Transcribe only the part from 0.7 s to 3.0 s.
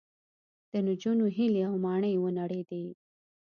د نجونو هیلې او ماڼۍ ونړېدې